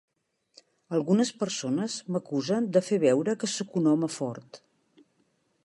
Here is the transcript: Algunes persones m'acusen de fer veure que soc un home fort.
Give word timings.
Algunes 0.99 1.31
persones 1.43 1.97
m'acusen 2.15 2.69
de 2.77 2.83
fer 2.89 2.99
veure 3.05 3.35
que 3.45 3.51
soc 3.57 3.77
un 3.83 3.91
home 3.93 4.13
fort. 4.15 4.61